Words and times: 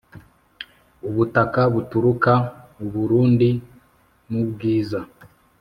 u 1.07 1.09
butaka 1.15 1.61
buturuka 1.73 2.33
uburundi 2.83 3.49
nubwiza 4.29 4.99